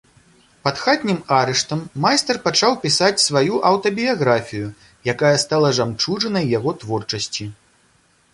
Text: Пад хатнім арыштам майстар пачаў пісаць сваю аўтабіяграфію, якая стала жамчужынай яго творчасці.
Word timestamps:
Пад 0.67 0.79
хатнім 0.83 1.17
арыштам 1.39 1.83
майстар 2.05 2.39
пачаў 2.47 2.73
пісаць 2.85 3.23
сваю 3.27 3.59
аўтабіяграфію, 3.73 4.67
якая 5.15 5.35
стала 5.45 5.73
жамчужынай 5.81 6.45
яго 6.59 6.71
творчасці. 6.87 7.45